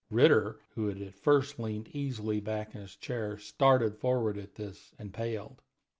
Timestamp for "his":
2.81-2.95